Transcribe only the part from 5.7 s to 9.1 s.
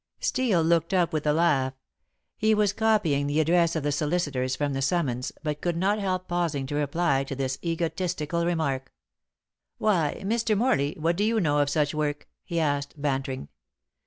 not help pausing to reply to this egotistical remark.